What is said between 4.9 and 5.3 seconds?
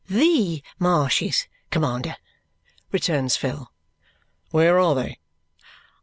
they?"